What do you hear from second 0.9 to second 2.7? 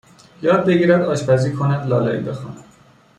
آشپزی کند لالایی بخواند